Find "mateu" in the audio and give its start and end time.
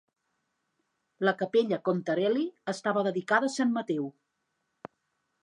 3.79-4.11